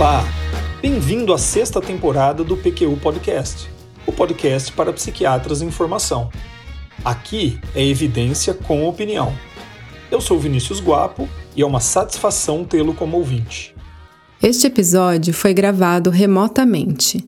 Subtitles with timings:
[0.00, 0.24] Olá,
[0.80, 3.68] bem-vindo à sexta temporada do PQU Podcast,
[4.06, 6.30] o podcast para psiquiatras em formação.
[7.04, 9.30] Aqui é evidência com opinião.
[10.10, 13.76] Eu sou Vinícius Guapo e é uma satisfação tê-lo como ouvinte.
[14.42, 17.22] Este episódio foi gravado remotamente.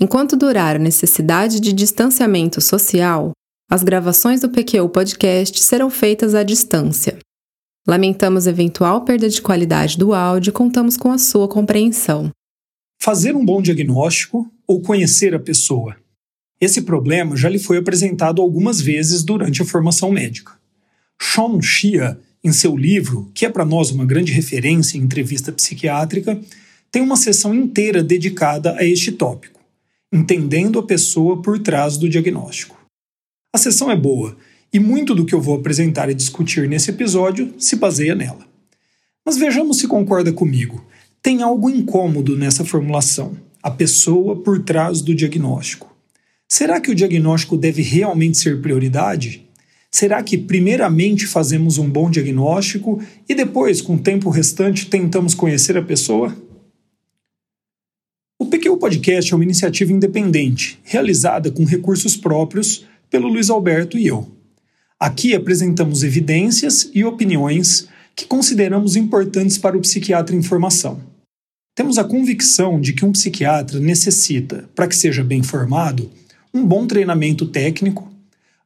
[0.00, 3.32] Enquanto durar a necessidade de distanciamento social,
[3.70, 7.18] as gravações do PQU Podcast serão feitas à distância.
[7.88, 12.30] Lamentamos eventual perda de qualidade do áudio e contamos com a sua compreensão.
[13.00, 15.96] Fazer um bom diagnóstico ou conhecer a pessoa.
[16.60, 20.52] Esse problema já lhe foi apresentado algumas vezes durante a formação médica.
[21.18, 26.38] Sean Shia, em seu livro, que é para nós uma grande referência em entrevista psiquiátrica,
[26.92, 29.60] tem uma sessão inteira dedicada a este tópico,
[30.12, 32.78] entendendo a pessoa por trás do diagnóstico.
[33.50, 34.36] A sessão é boa
[34.72, 38.46] e muito do que eu vou apresentar e discutir nesse episódio se baseia nela.
[39.24, 40.84] Mas vejamos se concorda comigo.
[41.22, 45.94] Tem algo incômodo nessa formulação, a pessoa por trás do diagnóstico.
[46.48, 49.46] Será que o diagnóstico deve realmente ser prioridade?
[49.90, 55.76] Será que primeiramente fazemos um bom diagnóstico e depois, com o tempo restante, tentamos conhecer
[55.76, 56.34] a pessoa?
[58.38, 64.06] O PQ Podcast é uma iniciativa independente, realizada com recursos próprios pelo Luiz Alberto e
[64.06, 64.37] eu.
[65.00, 71.00] Aqui apresentamos evidências e opiniões que consideramos importantes para o psiquiatra em formação.
[71.76, 76.10] Temos a convicção de que um psiquiatra necessita, para que seja bem formado,
[76.52, 78.12] um bom treinamento técnico,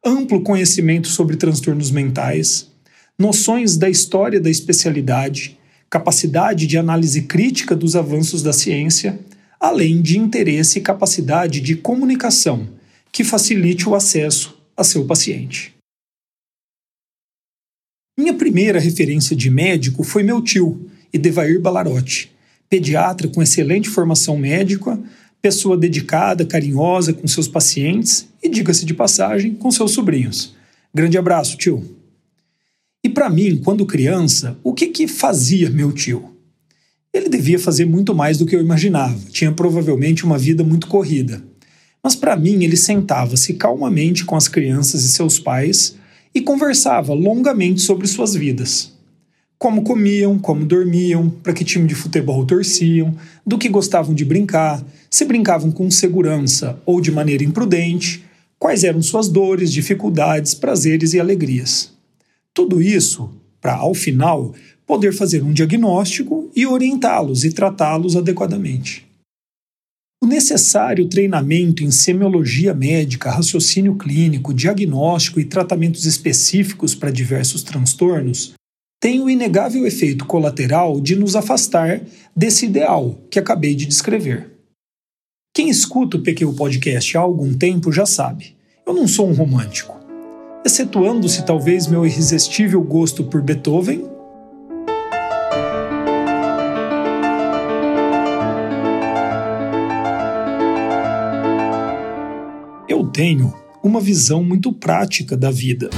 [0.02, 2.66] amplo conhecimento sobre transtornos mentais,
[3.18, 5.58] noções da história da especialidade,
[5.90, 9.20] capacidade de análise crítica dos avanços da ciência,
[9.60, 12.66] além de interesse e capacidade de comunicação
[13.12, 15.71] que facilite o acesso a seu paciente.
[18.22, 22.30] Minha primeira referência de médico foi meu tio, Edevair Balarotti,
[22.70, 24.96] pediatra com excelente formação médica,
[25.42, 30.54] pessoa dedicada, carinhosa com seus pacientes e, diga-se de passagem, com seus sobrinhos.
[30.94, 31.82] Grande abraço, tio.
[33.02, 36.30] E para mim, quando criança, o que que fazia meu tio?
[37.12, 39.18] Ele devia fazer muito mais do que eu imaginava.
[39.32, 41.42] Tinha provavelmente uma vida muito corrida.
[42.00, 46.00] Mas para mim, ele sentava-se calmamente com as crianças e seus pais
[46.34, 48.92] e conversava longamente sobre suas vidas.
[49.58, 53.14] Como comiam, como dormiam, para que time de futebol torciam,
[53.46, 58.24] do que gostavam de brincar, se brincavam com segurança ou de maneira imprudente,
[58.58, 61.92] quais eram suas dores, dificuldades, prazeres e alegrias.
[62.54, 64.54] Tudo isso para, ao final,
[64.86, 69.06] poder fazer um diagnóstico e orientá-los e tratá-los adequadamente.
[70.22, 78.52] O necessário treinamento em semiologia médica, raciocínio clínico, diagnóstico e tratamentos específicos para diversos transtornos
[79.00, 82.02] tem o inegável efeito colateral de nos afastar
[82.36, 84.48] desse ideal que acabei de descrever.
[85.52, 88.54] Quem escuta o PQ Podcast há algum tempo já sabe,
[88.86, 89.98] eu não sou um romântico.
[90.64, 94.08] Excetuando-se talvez meu irresistível gosto por Beethoven,
[103.12, 103.52] tenho
[103.82, 105.90] uma visão muito prática da vida.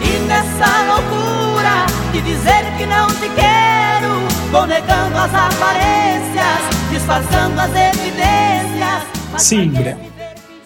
[0.00, 7.70] E nessa loucura de dizer que não te quero, vou negando as aparências, disfarçando as
[7.70, 9.38] evidências.
[9.38, 10.00] Sim, Breno.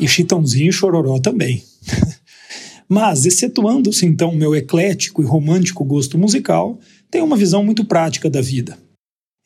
[0.00, 1.62] E Chitãozinho e Chororó também.
[2.88, 6.78] Mas, excetuando-se então meu eclético e romântico gosto musical,
[7.10, 8.78] tenho uma visão muito prática da vida.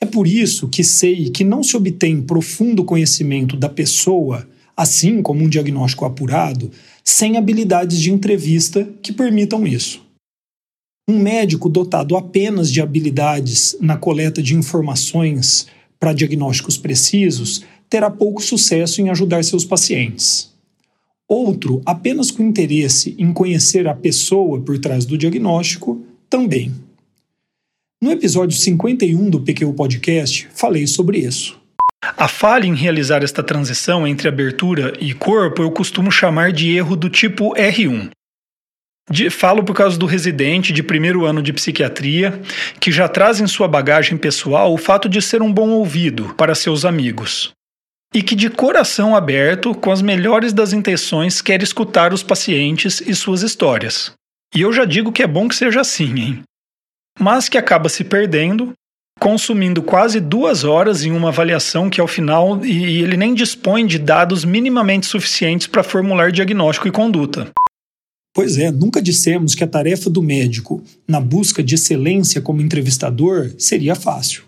[0.00, 4.46] É por isso que sei que não se obtém profundo conhecimento da pessoa
[4.76, 6.70] assim como um diagnóstico apurado,
[7.04, 10.02] sem habilidades de entrevista que permitam isso.
[11.08, 15.66] Um médico dotado apenas de habilidades na coleta de informações
[15.98, 20.50] para diagnósticos precisos terá pouco sucesso em ajudar seus pacientes.
[21.28, 26.72] Outro, apenas com interesse em conhecer a pessoa por trás do diagnóstico, também.
[28.02, 31.59] No episódio 51 do PQ Podcast, falei sobre isso.
[32.02, 36.96] A falha em realizar esta transição entre abertura e corpo eu costumo chamar de erro
[36.96, 38.10] do tipo R1.
[39.10, 42.40] De, falo por causa do residente de primeiro ano de psiquiatria,
[42.78, 46.54] que já traz em sua bagagem pessoal o fato de ser um bom ouvido para
[46.54, 47.52] seus amigos.
[48.14, 53.14] E que, de coração aberto, com as melhores das intenções, quer escutar os pacientes e
[53.14, 54.12] suas histórias.
[54.54, 56.42] E eu já digo que é bom que seja assim, hein?
[57.18, 58.72] Mas que acaba se perdendo
[59.20, 63.98] consumindo quase duas horas em uma avaliação que, ao final, e ele nem dispõe de
[63.98, 67.50] dados minimamente suficientes para formular diagnóstico e conduta.
[68.34, 73.52] Pois é, nunca dissemos que a tarefa do médico, na busca de excelência como entrevistador,
[73.58, 74.44] seria fácil.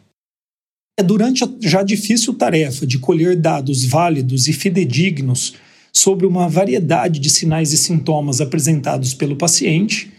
[0.99, 5.55] É durante a já difícil tarefa de colher dados válidos e fidedignos
[5.93, 10.11] sobre uma variedade de sinais e sintomas apresentados pelo paciente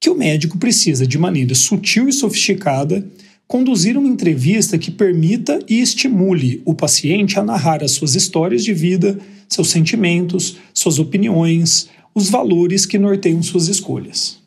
[0.00, 3.04] que o médico precisa, de maneira sutil e sofisticada,
[3.48, 8.74] conduzir uma entrevista que permita e estimule o paciente a narrar as suas histórias de
[8.74, 9.18] vida,
[9.48, 14.38] seus sentimentos, suas opiniões, os valores que norteiam suas escolhas.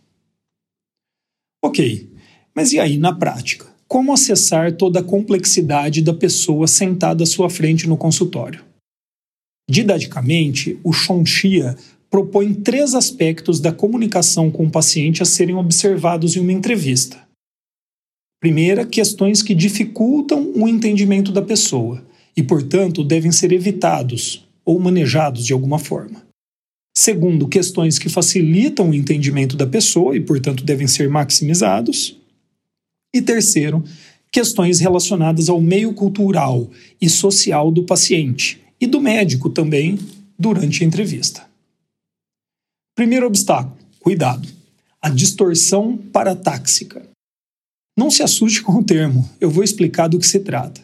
[1.63, 2.11] Ok,
[2.55, 3.65] mas e aí na prática?
[3.87, 8.63] Como acessar toda a complexidade da pessoa sentada à sua frente no consultório?
[9.69, 11.75] Didaticamente, o Shonxia
[12.09, 17.30] propõe três aspectos da comunicação com o paciente a serem observados em uma entrevista.
[18.41, 22.03] Primeira, questões que dificultam o entendimento da pessoa
[22.35, 26.25] e, portanto, devem ser evitados ou manejados de alguma forma.
[26.97, 32.17] Segundo, questões que facilitam o entendimento da pessoa e, portanto, devem ser maximizados.
[33.13, 33.83] E terceiro,
[34.31, 36.67] questões relacionadas ao meio cultural
[36.99, 39.99] e social do paciente e do médico também
[40.37, 41.47] durante a entrevista.
[42.95, 44.49] Primeiro obstáculo: cuidado.
[44.99, 47.10] A distorção paratáxica.
[48.01, 50.81] Não se assuste com o termo, eu vou explicar do que se trata.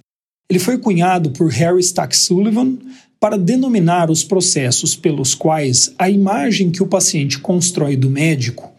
[0.47, 2.77] Ele foi cunhado por Harry Stack Sullivan
[3.19, 8.71] para denominar os processos pelos quais a imagem que o paciente constrói do médico,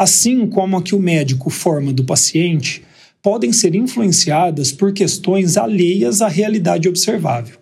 [0.00, 2.84] assim como a que o médico forma do paciente,
[3.20, 7.58] podem ser influenciadas por questões alheias à realidade observável.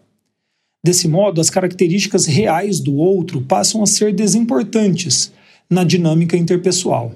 [0.84, 5.32] Desse modo, as características reais do outro passam a ser desimportantes
[5.70, 7.14] na dinâmica interpessoal.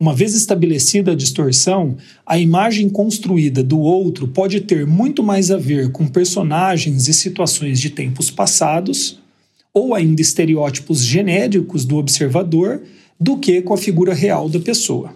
[0.00, 5.58] Uma vez estabelecida a distorção, a imagem construída do outro pode ter muito mais a
[5.58, 9.20] ver com personagens e situações de tempos passados,
[9.74, 12.82] ou ainda estereótipos genéricos do observador,
[13.20, 15.14] do que com a figura real da pessoa.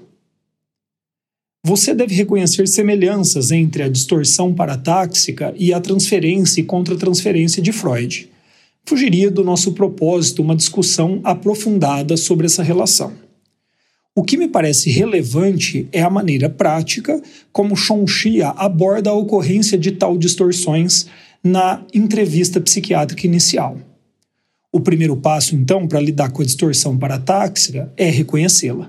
[1.64, 8.28] Você deve reconhecer semelhanças entre a distorção paratáxica e a transferência e contratransferência de Freud.
[8.84, 13.24] Fugiria do nosso propósito uma discussão aprofundada sobre essa relação.
[14.16, 17.20] O que me parece relevante é a maneira prática
[17.52, 21.06] como Shonxia aborda a ocorrência de tal distorções
[21.43, 23.76] na entrevista psiquiátrica inicial.
[24.72, 28.88] O primeiro passo, então, para lidar com a distorção paratáxica é reconhecê-la.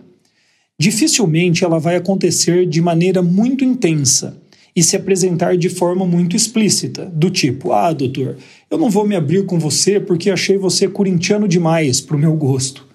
[0.79, 4.37] Dificilmente ela vai acontecer de maneira muito intensa
[4.75, 8.37] e se apresentar de forma muito explícita, do tipo: Ah, doutor,
[8.69, 12.35] eu não vou me abrir com você porque achei você corintiano demais para o meu
[12.35, 12.85] gosto.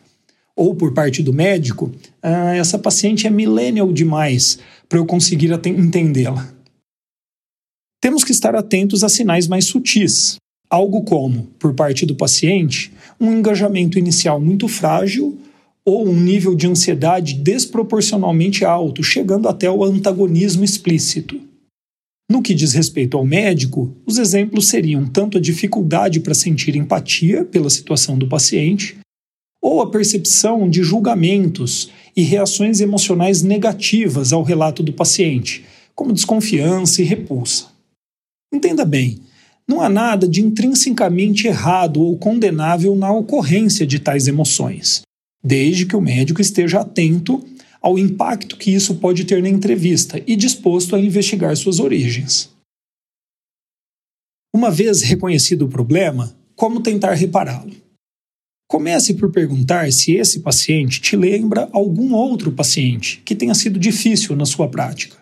[0.61, 1.91] Ou por parte do médico,
[2.23, 4.59] ah, essa paciente é millennial demais
[4.91, 6.53] para eu conseguir entendê-la.
[7.99, 10.37] Temos que estar atentos a sinais mais sutis,
[10.69, 15.39] algo como, por parte do paciente, um engajamento inicial muito frágil
[15.83, 21.41] ou um nível de ansiedade desproporcionalmente alto, chegando até o antagonismo explícito.
[22.31, 27.47] No que diz respeito ao médico, os exemplos seriam tanto a dificuldade para sentir empatia
[27.47, 28.99] pela situação do paciente,
[29.62, 35.65] ou a percepção de julgamentos e reações emocionais negativas ao relato do paciente,
[35.95, 37.67] como desconfiança e repulsa.
[38.53, 39.21] Entenda bem,
[39.69, 45.03] não há nada de intrinsecamente errado ou condenável na ocorrência de tais emoções
[45.43, 47.45] desde que o médico esteja atento
[47.81, 52.51] ao impacto que isso pode ter na entrevista e disposto a investigar suas origens.
[54.55, 57.73] Uma vez reconhecido o problema, como tentar repará-lo?
[58.70, 64.36] Comece por perguntar se esse paciente te lembra algum outro paciente que tenha sido difícil
[64.36, 65.17] na sua prática.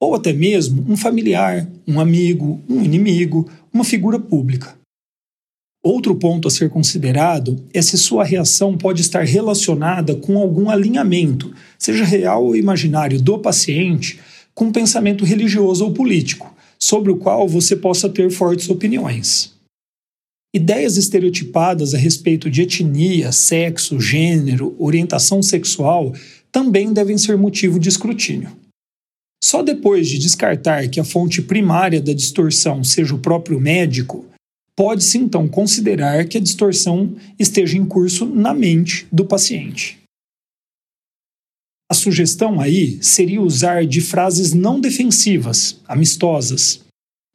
[0.00, 4.78] Ou até mesmo um familiar, um amigo, um inimigo, uma figura pública.
[5.82, 11.52] Outro ponto a ser considerado é se sua reação pode estar relacionada com algum alinhamento,
[11.76, 14.20] seja real ou imaginário, do paciente
[14.54, 19.58] com um pensamento religioso ou político, sobre o qual você possa ter fortes opiniões.
[20.52, 26.12] Ideias estereotipadas a respeito de etnia, sexo, gênero, orientação sexual
[26.50, 28.50] também devem ser motivo de escrutínio.
[29.42, 34.26] Só depois de descartar que a fonte primária da distorção seja o próprio médico,
[34.76, 39.98] pode-se então considerar que a distorção esteja em curso na mente do paciente.
[41.88, 46.80] A sugestão aí seria usar de frases não defensivas, amistosas,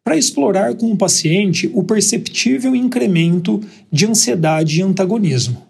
[0.06, 3.60] para explorar com o paciente o perceptível incremento
[3.92, 5.66] de ansiedade e antagonismo.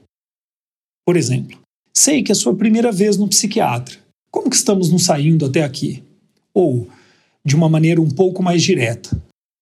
[1.06, 1.58] Por exemplo,
[1.96, 3.98] sei que é sua primeira vez no psiquiatra.
[4.30, 6.04] Como que estamos nos saindo até aqui?
[6.54, 6.90] Ou,
[7.46, 9.18] de uma maneira um pouco mais direta,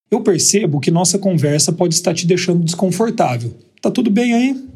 [0.10, 3.56] eu percebo que nossa conversa pode estar te deixando desconfortável.
[3.80, 4.68] Tá tudo bem aí?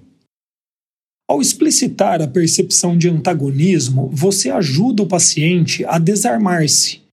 [1.27, 7.06] Ao explicitar a percepção de antagonismo, você ajuda o paciente a desarmar-se.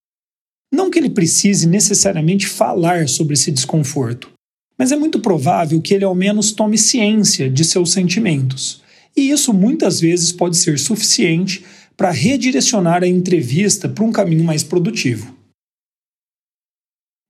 [0.74, 4.32] Não que ele precise necessariamente falar sobre esse desconforto,
[4.76, 8.82] mas é muito provável que ele ao menos tome ciência de seus sentimentos.
[9.16, 11.64] E isso muitas vezes pode ser suficiente
[11.96, 15.32] para redirecionar a entrevista para um caminho mais produtivo.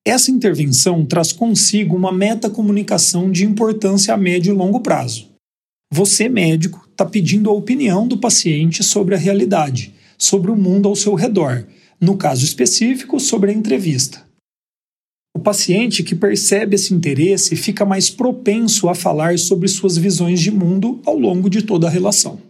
[0.07, 5.29] Essa intervenção traz consigo uma metacomunicação de importância a médio e longo prazo.
[5.93, 10.97] Você, médico, está pedindo a opinião do paciente sobre a realidade, sobre o mundo ao
[10.97, 11.67] seu redor,
[12.01, 14.25] no caso específico, sobre a entrevista.
[15.37, 20.51] O paciente que percebe esse interesse fica mais propenso a falar sobre suas visões de
[20.51, 22.41] mundo ao longo de toda a relação.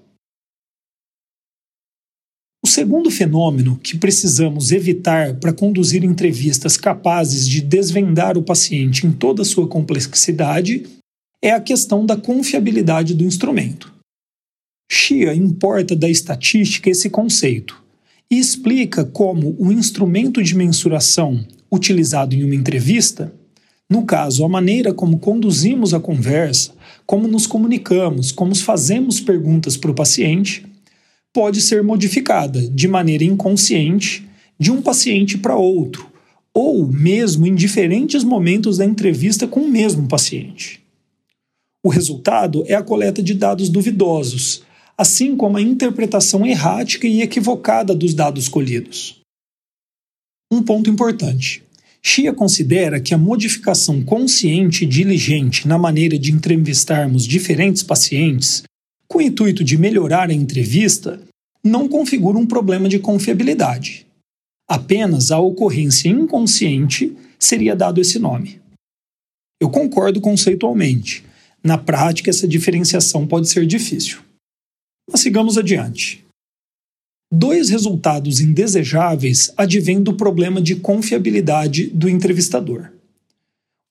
[2.62, 9.12] O segundo fenômeno que precisamos evitar para conduzir entrevistas capazes de desvendar o paciente em
[9.12, 10.84] toda a sua complexidade
[11.42, 13.92] é a questão da confiabilidade do instrumento.
[14.90, 17.83] Shia importa da estatística esse conceito
[18.34, 23.32] e explica como o instrumento de mensuração utilizado em uma entrevista,
[23.88, 26.72] no caso, a maneira como conduzimos a conversa,
[27.06, 30.66] como nos comunicamos, como fazemos perguntas para o paciente,
[31.32, 34.26] pode ser modificada de maneira inconsciente
[34.58, 36.10] de um paciente para outro,
[36.52, 40.80] ou mesmo em diferentes momentos da entrevista com o mesmo paciente.
[41.84, 44.64] O resultado é a coleta de dados duvidosos,
[44.96, 49.20] assim como a interpretação errática e equivocada dos dados colhidos.
[50.52, 51.62] Um ponto importante.
[52.02, 58.62] Shia considera que a modificação consciente e diligente na maneira de entrevistarmos diferentes pacientes
[59.08, 61.20] com o intuito de melhorar a entrevista,
[61.62, 64.06] não configura um problema de confiabilidade.
[64.68, 68.60] Apenas a ocorrência inconsciente seria dado esse nome.
[69.60, 71.24] Eu concordo conceitualmente.
[71.62, 74.23] Na prática, essa diferenciação pode ser difícil.
[75.11, 76.25] Mas sigamos adiante.
[77.32, 82.90] Dois resultados indesejáveis advêm do problema de confiabilidade do entrevistador.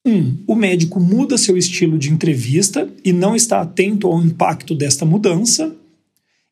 [0.06, 5.06] Um, o médico muda seu estilo de entrevista e não está atento ao impacto desta
[5.06, 5.76] mudança.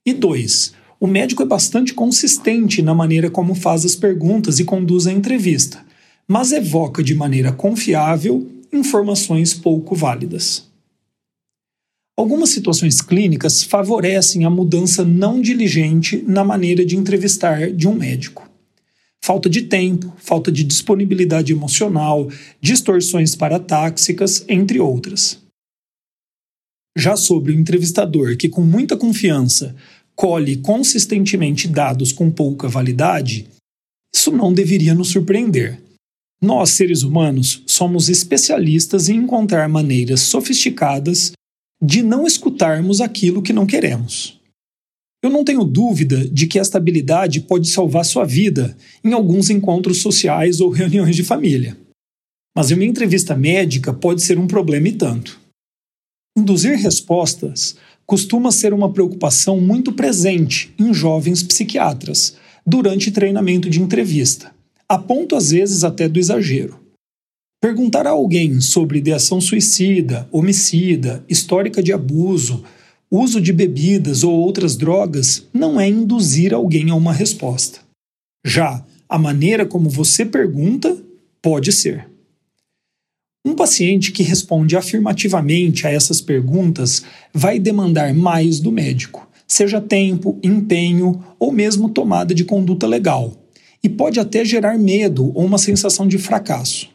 [0.05, 5.07] E dois, o médico é bastante consistente na maneira como faz as perguntas e conduz
[5.07, 5.83] a entrevista,
[6.27, 10.70] mas evoca de maneira confiável informações pouco válidas.
[12.17, 18.51] Algumas situações clínicas favorecem a mudança não diligente na maneira de entrevistar de um médico
[19.23, 22.27] falta de tempo, falta de disponibilidade emocional,
[22.59, 25.39] distorções paratáxicas, entre outras.
[26.97, 29.75] Já sobre o entrevistador que, com muita confiança,
[30.15, 33.47] colhe consistentemente dados com pouca validade,
[34.13, 35.79] isso não deveria nos surpreender.
[36.41, 41.31] Nós, seres humanos, somos especialistas em encontrar maneiras sofisticadas
[41.81, 44.39] de não escutarmos aquilo que não queremos.
[45.23, 49.97] Eu não tenho dúvida de que esta habilidade pode salvar sua vida em alguns encontros
[49.97, 51.77] sociais ou reuniões de família.
[52.55, 55.39] Mas em uma entrevista médica pode ser um problema e tanto.
[56.37, 62.35] Induzir respostas costuma ser uma preocupação muito presente em jovens psiquiatras
[62.65, 64.53] durante treinamento de entrevista,
[64.87, 66.80] a ponto às vezes até do exagero.
[67.61, 72.63] Perguntar a alguém sobre ideação suicida, homicida, histórica de abuso,
[73.09, 77.81] uso de bebidas ou outras drogas não é induzir alguém a uma resposta.
[78.43, 80.97] Já a maneira como você pergunta
[81.39, 82.09] pode ser.
[83.45, 90.39] Um paciente que responde afirmativamente a essas perguntas vai demandar mais do médico, seja tempo,
[90.41, 93.35] empenho ou mesmo tomada de conduta legal,
[93.83, 96.89] e pode até gerar medo ou uma sensação de fracasso.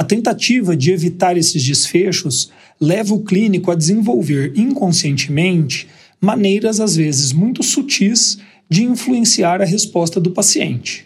[0.00, 5.88] A tentativa de evitar esses desfechos leva o clínico a desenvolver inconscientemente
[6.20, 8.38] maneiras às vezes muito sutis
[8.70, 11.04] de influenciar a resposta do paciente.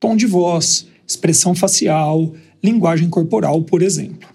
[0.00, 4.28] Tom de voz, expressão facial, linguagem corporal, por exemplo.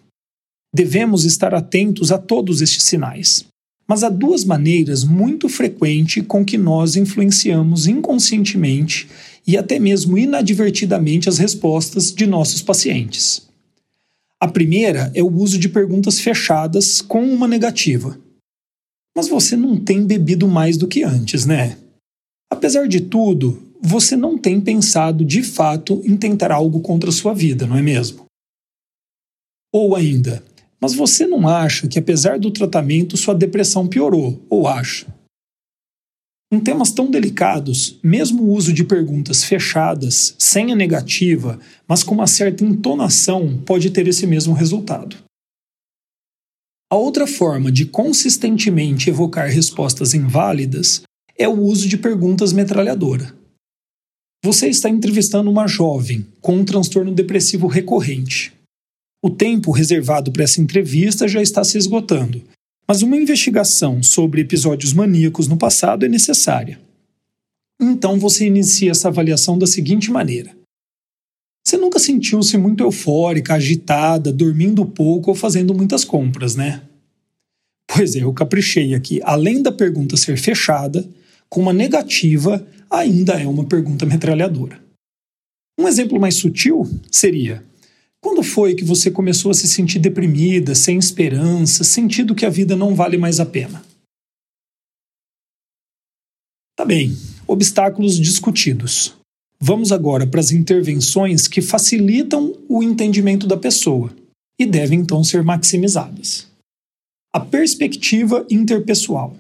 [0.74, 3.46] Devemos estar atentos a todos estes sinais.
[3.88, 9.10] Mas há duas maneiras muito frequentes com que nós influenciamos inconscientemente
[9.48, 13.49] e até mesmo inadvertidamente as respostas de nossos pacientes.
[14.42, 18.18] A primeira é o uso de perguntas fechadas com uma negativa.
[19.16, 21.78] Mas você não tem bebido mais do que antes, né?
[22.50, 27.34] Apesar de tudo, você não tem pensado de fato em tentar algo contra a sua
[27.34, 28.26] vida, não é mesmo?
[29.74, 30.44] Ou ainda,
[30.80, 35.06] mas você não acha que apesar do tratamento sua depressão piorou, ou acha?
[36.52, 42.16] Em temas tão delicados, mesmo o uso de perguntas fechadas, sem a negativa, mas com
[42.16, 45.16] uma certa entonação, pode ter esse mesmo resultado.
[46.92, 51.04] A outra forma de consistentemente evocar respostas inválidas
[51.38, 53.32] é o uso de perguntas metralhadora.
[54.44, 58.52] Você está entrevistando uma jovem com um transtorno depressivo recorrente.
[59.24, 62.44] O tempo reservado para essa entrevista já está se esgotando,
[62.90, 66.82] mas uma investigação sobre episódios maníacos no passado é necessária.
[67.80, 70.58] Então você inicia essa avaliação da seguinte maneira:
[71.64, 76.82] Você nunca sentiu-se muito eufórica, agitada, dormindo pouco ou fazendo muitas compras, né?
[77.88, 79.22] Pois é, eu caprichei aqui.
[79.24, 81.08] Além da pergunta ser fechada,
[81.48, 84.82] com uma negativa, ainda é uma pergunta metralhadora.
[85.80, 87.64] Um exemplo mais sutil seria:
[88.22, 92.76] quando foi que você começou a se sentir deprimida, sem esperança, sentindo que a vida
[92.76, 93.84] não vale mais a pena?
[96.76, 97.12] Tá bem,
[97.48, 99.14] obstáculos discutidos.
[99.60, 104.14] Vamos agora para as intervenções que facilitam o entendimento da pessoa
[104.58, 106.48] e devem então ser maximizadas.
[107.34, 109.36] A perspectiva interpessoal.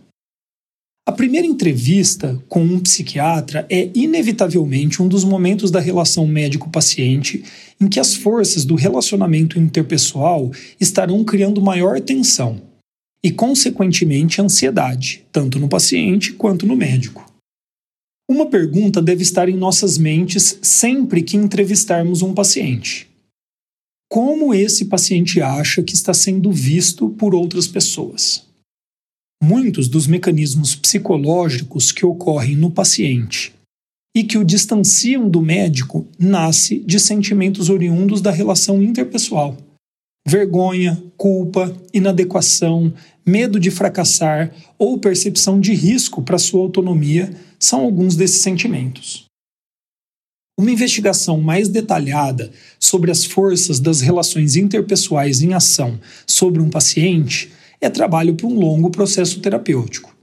[1.10, 7.44] A primeira entrevista com um psiquiatra é inevitavelmente um dos momentos da relação médico-paciente
[7.82, 12.62] em que as forças do relacionamento interpessoal estarão criando maior tensão
[13.24, 17.26] e, consequentemente, ansiedade, tanto no paciente quanto no médico.
[18.30, 23.10] Uma pergunta deve estar em nossas mentes sempre que entrevistarmos um paciente:
[24.08, 28.48] Como esse paciente acha que está sendo visto por outras pessoas?
[29.42, 33.54] Muitos dos mecanismos psicológicos que ocorrem no paciente
[34.16, 39.56] e que o distanciam do médico nasce de sentimentos oriundos da relação interpessoal.
[40.28, 42.94] Vergonha, culpa, inadequação,
[43.26, 49.26] medo de fracassar ou percepção de risco para sua autonomia são alguns desses sentimentos.
[50.60, 57.54] Uma investigação mais detalhada sobre as forças das relações interpessoais em ação sobre um paciente
[57.82, 60.16] é trabalho para um longo processo terapêutico.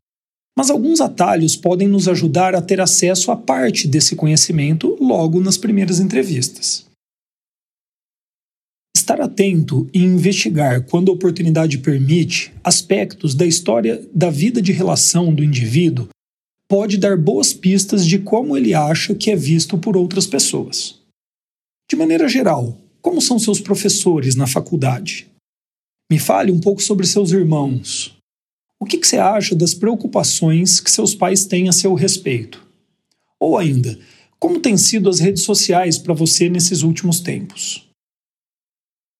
[0.57, 5.59] Mas alguns atalhos podem nos ajudar a ter acesso a parte desse conhecimento logo nas
[5.59, 6.87] primeiras entrevistas.
[8.97, 15.33] Estar atento e investigar, quando a oportunidade permite, aspectos da história da vida de relação
[15.35, 16.09] do indivíduo
[16.69, 20.99] pode dar boas pistas de como ele acha que é visto por outras pessoas.
[21.89, 25.29] De maneira geral, como são seus professores na faculdade?
[26.11, 28.17] Me fale um pouco sobre seus irmãos.
[28.79, 32.65] O que, que você acha das preocupações que seus pais têm a seu respeito?
[33.41, 33.99] Ou ainda,
[34.39, 37.89] como têm sido as redes sociais para você nesses últimos tempos?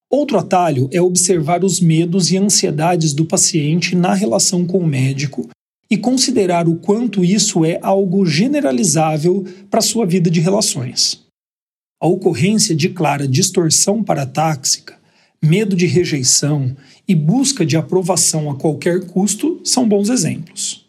[0.09, 5.49] Outro atalho é observar os medos e ansiedades do paciente na relação com o médico
[5.91, 11.25] e considerar o quanto isso é algo generalizável para sua vida de relações.
[12.01, 14.97] A ocorrência de clara distorção paratáxica,
[15.47, 20.85] medo de rejeição e busca de aprovação a qualquer custo são bons exemplos.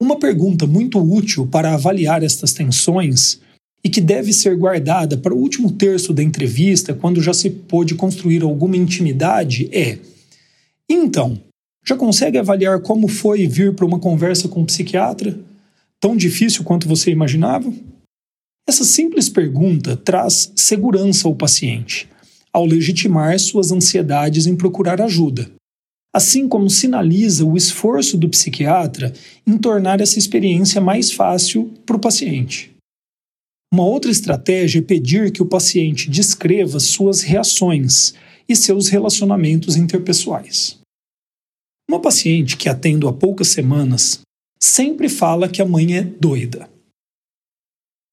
[0.00, 3.40] Uma pergunta muito útil para avaliar estas tensões
[3.82, 7.94] e que deve ser guardada para o último terço da entrevista, quando já se pôde
[7.94, 9.98] construir alguma intimidade, é:
[10.88, 11.40] então,
[11.84, 15.38] já consegue avaliar como foi vir para uma conversa com um psiquiatra?
[16.00, 17.72] Tão difícil quanto você imaginava?
[18.68, 22.08] Essa simples pergunta traz segurança ao paciente,
[22.56, 25.52] ao legitimar suas ansiedades em procurar ajuda,
[26.14, 29.12] assim como sinaliza o esforço do psiquiatra
[29.46, 32.74] em tornar essa experiência mais fácil para o paciente.
[33.70, 38.14] Uma outra estratégia é pedir que o paciente descreva suas reações
[38.48, 40.78] e seus relacionamentos interpessoais.
[41.86, 44.20] Uma paciente que atendo há poucas semanas
[44.58, 46.70] sempre fala que a mãe é doida.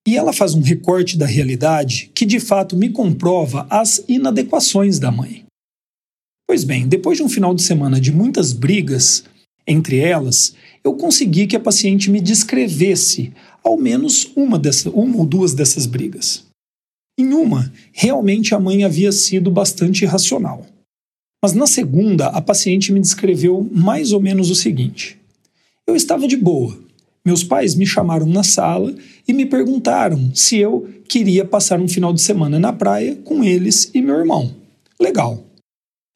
[0.06, 5.12] E ela faz um recorte da realidade que de fato me comprova as inadequações da
[5.12, 5.46] mãe.
[6.48, 9.24] Pois bem, depois de um final de semana de muitas brigas
[9.66, 15.26] entre elas, eu consegui que a paciente me descrevesse ao menos uma, dessa, uma ou
[15.26, 16.46] duas dessas brigas.
[17.18, 20.66] Em uma, realmente a mãe havia sido bastante irracional.
[21.42, 25.18] Mas na segunda, a paciente me descreveu mais ou menos o seguinte:
[25.88, 26.78] Eu estava de boa.
[27.26, 28.94] Meus pais me chamaram na sala
[29.28, 33.90] e me perguntaram se eu queria passar um final de semana na praia com eles
[33.94, 34.54] e meu irmão.
[35.00, 35.44] Legal.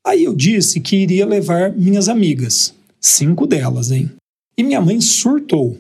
[0.06, 4.12] Aí eu disse que iria levar minhas amigas, cinco delas, hein?
[4.58, 5.78] E minha mãe surtou.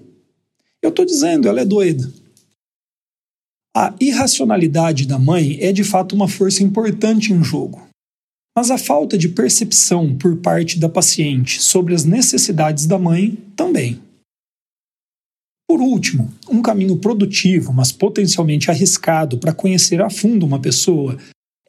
[0.81, 2.11] Eu tô dizendo, ela é doida.
[3.75, 7.87] A irracionalidade da mãe é de fato uma força importante em jogo
[8.57, 14.01] mas a falta de percepção por parte da paciente sobre as necessidades da mãe também.
[15.67, 21.17] Por último, um caminho produtivo, mas potencialmente arriscado para conhecer a fundo uma pessoa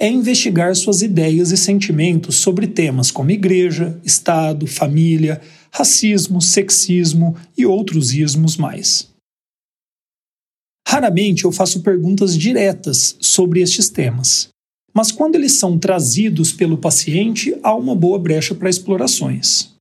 [0.01, 5.41] é investigar suas ideias e sentimentos sobre temas como igreja, Estado, família,
[5.73, 9.09] racismo, sexismo e outros ismos mais.
[10.87, 14.49] Raramente eu faço perguntas diretas sobre estes temas,
[14.95, 19.78] mas quando eles são trazidos pelo paciente, há uma boa brecha para explorações.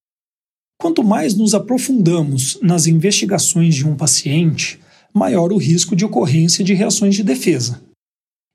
[0.80, 4.80] Quanto mais nos aprofundamos nas investigações de um paciente,
[5.13, 7.82] maior o risco de ocorrência de reações de defesa.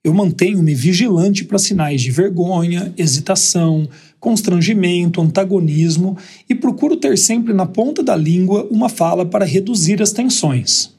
[0.04, 6.16] Eu mantenho-me vigilante para sinais de vergonha, hesitação, constrangimento, antagonismo
[6.48, 10.92] e procuro ter sempre na ponta da língua uma fala para reduzir as tensões.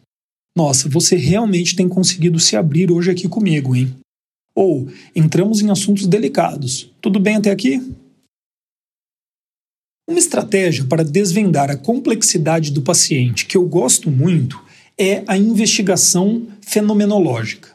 [0.56, 3.94] Nossa, você realmente tem conseguido se abrir hoje aqui comigo, hein?
[4.56, 6.90] Ou entramos em assuntos delicados.
[7.02, 7.82] Tudo bem até aqui?
[10.08, 14.62] Uma estratégia para desvendar a complexidade do paciente que eu gosto muito
[14.98, 17.70] é a investigação fenomenológica.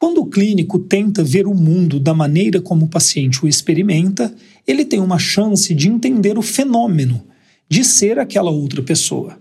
[0.00, 4.34] Quando o clínico tenta ver o mundo da maneira como o paciente o experimenta,
[4.66, 7.24] ele tem uma chance de entender o fenômeno
[7.68, 9.40] de ser aquela outra pessoa.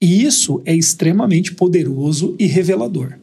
[0.00, 3.16] E isso é extremamente poderoso e revelador.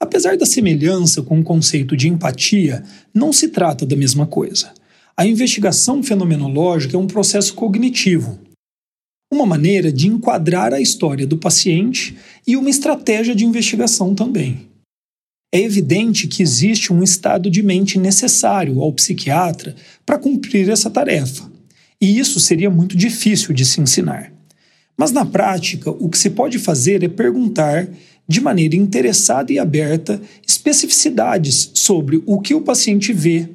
[0.00, 4.72] Apesar da semelhança com o conceito de empatia, não se trata da mesma coisa.
[5.20, 8.38] A investigação fenomenológica é um processo cognitivo,
[9.30, 14.66] uma maneira de enquadrar a história do paciente e uma estratégia de investigação também.
[15.54, 21.52] É evidente que existe um estado de mente necessário ao psiquiatra para cumprir essa tarefa,
[22.00, 24.32] e isso seria muito difícil de se ensinar.
[24.96, 27.86] Mas na prática, o que se pode fazer é perguntar
[28.26, 33.50] de maneira interessada e aberta especificidades sobre o que o paciente vê,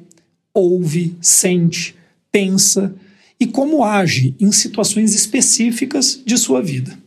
[0.56, 1.94] ouve, sente,
[2.30, 2.94] pensa
[3.38, 6.98] e como age em situações específicas de sua vida.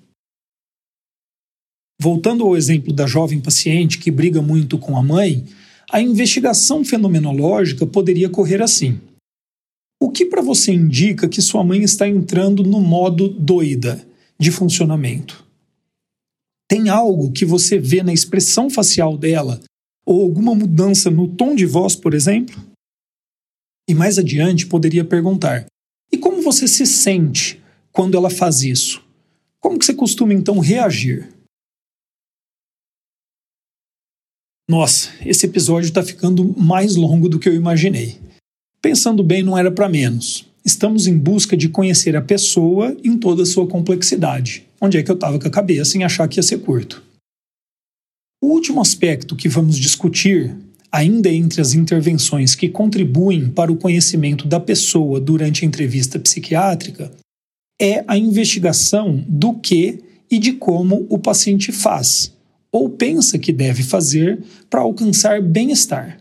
[2.00, 5.46] Voltando ao exemplo da jovem paciente que briga muito com a mãe,
[5.92, 9.00] a investigação fenomenológica poderia correr assim.
[10.02, 14.08] O que para você indica que sua mãe está entrando no modo doida?
[14.40, 15.46] de funcionamento.
[16.68, 19.60] Tem algo que você vê na expressão facial dela
[20.06, 22.64] ou alguma mudança no tom de voz, por exemplo?
[23.90, 25.66] E mais adiante poderia perguntar:
[26.12, 29.04] e como você se sente quando ela faz isso?
[29.60, 31.28] Como que você costuma então reagir?
[34.70, 38.20] Nossa, esse episódio está ficando mais longo do que eu imaginei.
[38.80, 43.44] Pensando bem, não era para menos estamos em busca de conhecer a pessoa em toda
[43.44, 44.66] a sua complexidade.
[44.80, 47.04] Onde é que eu estava com a cabeça em achar que ia ser curto?
[48.42, 50.56] O último aspecto que vamos discutir,
[50.92, 57.12] ainda entre as intervenções que contribuem para o conhecimento da pessoa durante a entrevista psiquiátrica,
[57.80, 62.34] é a investigação do que e de como o paciente faz
[62.72, 66.20] ou pensa que deve fazer para alcançar bem-estar.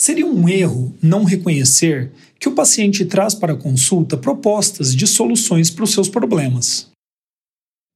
[0.00, 5.70] Seria um erro não reconhecer que o paciente traz para a consulta propostas de soluções
[5.70, 6.89] para os seus problemas.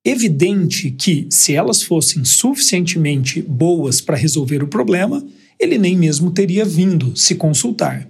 [0.05, 5.27] Evidente que, se elas fossem suficientemente boas para resolver o problema,
[5.59, 8.09] ele nem mesmo teria vindo se consultar.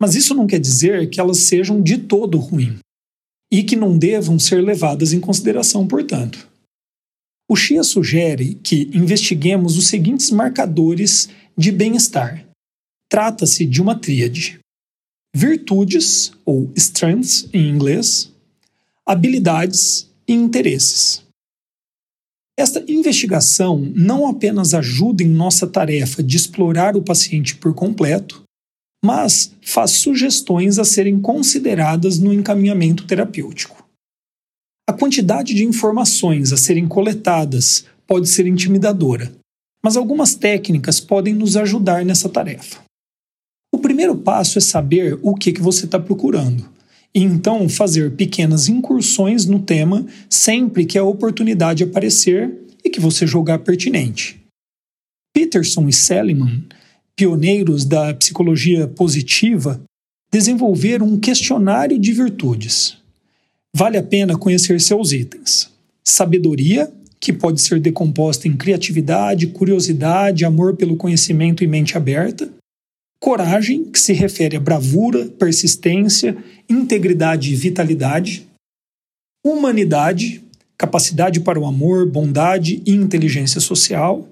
[0.00, 2.78] Mas isso não quer dizer que elas sejam de todo ruim
[3.52, 6.48] e que não devam ser levadas em consideração, portanto.
[7.48, 12.44] O Xia sugere que investiguemos os seguintes marcadores de bem-estar
[13.14, 14.58] Trata-se de uma tríade:
[15.32, 18.32] virtudes, ou strengths em inglês,
[19.06, 21.22] habilidades e interesses.
[22.58, 28.42] Esta investigação não apenas ajuda em nossa tarefa de explorar o paciente por completo,
[29.04, 33.84] mas faz sugestões a serem consideradas no encaminhamento terapêutico.
[34.88, 39.34] A quantidade de informações a serem coletadas pode ser intimidadora,
[39.82, 42.84] mas algumas técnicas podem nos ajudar nessa tarefa
[43.84, 46.66] primeiro passo é saber o que, que você está procurando.
[47.14, 52.52] E então fazer pequenas incursões no tema sempre que a oportunidade aparecer
[52.84, 54.42] e que você julgar pertinente.
[55.32, 56.64] Peterson e Seligman,
[57.16, 59.80] pioneiros da psicologia positiva,
[60.32, 62.96] desenvolveram um questionário de virtudes.
[63.74, 65.70] Vale a pena conhecer seus itens:
[66.04, 72.52] sabedoria, que pode ser decomposta em criatividade, curiosidade, amor pelo conhecimento e mente aberta,
[73.24, 76.36] Coragem, que se refere a bravura, persistência,
[76.68, 78.46] integridade e vitalidade.
[79.42, 80.42] Humanidade,
[80.76, 84.28] capacidade para o amor, bondade e inteligência social.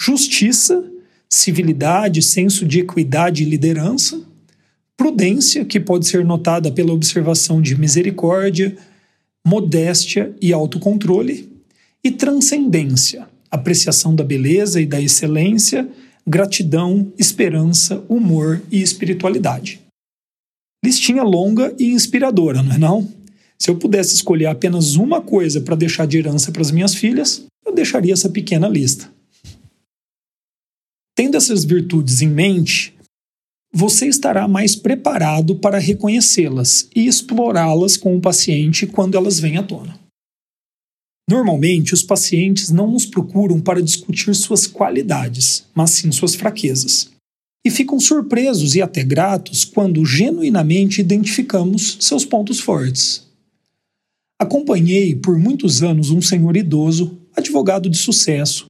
[0.00, 0.84] Justiça,
[1.30, 4.20] civilidade, senso de equidade e liderança.
[4.96, 8.76] Prudência, que pode ser notada pela observação de misericórdia,
[9.46, 11.48] modéstia e autocontrole.
[12.02, 15.88] E transcendência, apreciação da beleza e da excelência
[16.28, 19.80] gratidão, esperança, humor e espiritualidade.
[20.84, 23.08] Listinha longa e inspiradora, não é não?
[23.58, 27.44] Se eu pudesse escolher apenas uma coisa para deixar de herança para as minhas filhas,
[27.64, 29.10] eu deixaria essa pequena lista.
[31.16, 32.94] Tendo essas virtudes em mente,
[33.72, 39.62] você estará mais preparado para reconhecê-las e explorá-las com o paciente quando elas vêm à
[39.62, 39.98] tona.
[41.28, 47.10] Normalmente, os pacientes não nos procuram para discutir suas qualidades, mas sim suas fraquezas.
[47.66, 53.26] E ficam surpresos e até gratos quando genuinamente identificamos seus pontos fortes.
[54.40, 58.64] Acompanhei por muitos anos um senhor idoso, advogado de sucesso,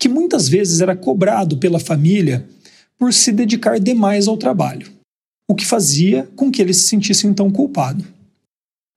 [0.00, 2.48] que muitas vezes era cobrado pela família
[2.98, 4.90] por se dedicar demais ao trabalho,
[5.48, 8.04] o que fazia com que ele se sentisse então culpado.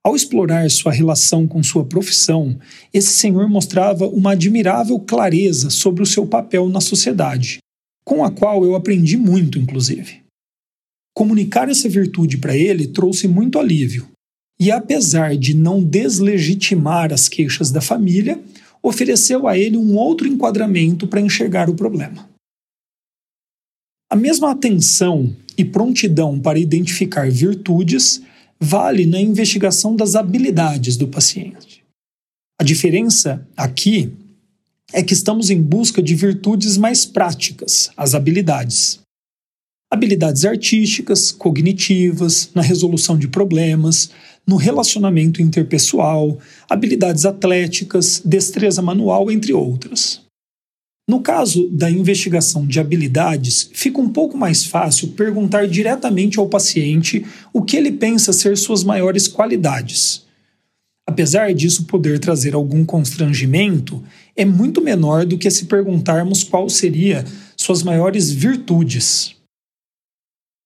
[0.06, 2.60] Ao explorar sua relação com sua profissão,
[2.94, 7.60] esse senhor mostrava uma admirável clareza sobre o seu papel na sociedade,
[8.04, 10.22] com a qual eu aprendi muito, inclusive.
[11.16, 14.10] Comunicar essa virtude para ele trouxe muito alívio,
[14.60, 18.44] e apesar de não deslegitimar as queixas da família,
[18.82, 22.30] ofereceu a ele um outro enquadramento para enxergar o problema.
[24.12, 28.22] A mesma atenção e prontidão para identificar virtudes
[28.60, 31.84] vale na investigação das habilidades do paciente.
[32.60, 34.12] A diferença aqui
[34.94, 39.00] é que estamos em busca de virtudes mais práticas, as habilidades.
[39.92, 44.12] Habilidades artísticas, cognitivas, na resolução de problemas,
[44.46, 46.40] no relacionamento interpessoal,
[46.70, 50.23] habilidades atléticas, destreza manual, entre outras.
[51.08, 57.26] No caso da investigação de habilidades, fica um pouco mais fácil perguntar diretamente ao paciente
[57.52, 60.24] o que ele pensa ser suas maiores qualidades.
[61.06, 64.02] Apesar disso poder trazer algum constrangimento,
[64.34, 67.26] é muito menor do que se perguntarmos qual seria
[67.58, 69.36] suas maiores virtudes.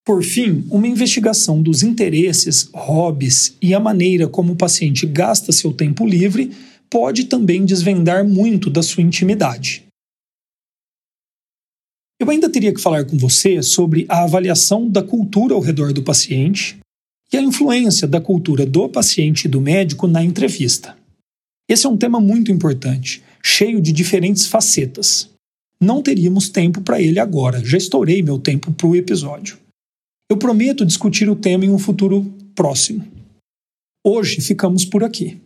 [0.05, 5.73] Por fim, uma investigação dos interesses, hobbies e a maneira como o paciente gasta seu
[5.73, 6.51] tempo livre
[6.89, 9.86] pode também desvendar muito da sua intimidade.
[12.19, 16.01] Eu ainda teria que falar com você sobre a avaliação da cultura ao redor do
[16.01, 16.79] paciente
[17.31, 20.97] e a influência da cultura do paciente e do médico na entrevista.
[21.69, 25.29] Esse é um tema muito importante, cheio de diferentes facetas.
[25.79, 29.57] Não teríamos tempo para ele agora, já estourei meu tempo para o episódio.
[30.29, 33.05] Eu prometo discutir o tema em um futuro próximo.
[34.03, 35.39] Hoje ficamos por aqui.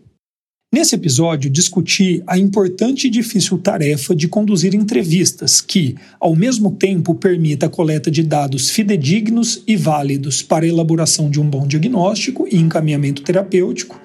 [0.74, 7.14] Nesse episódio, discuti a importante e difícil tarefa de conduzir entrevistas que, ao mesmo tempo,
[7.14, 12.48] permita a coleta de dados fidedignos e válidos para a elaboração de um bom diagnóstico
[12.50, 14.00] e encaminhamento terapêutico,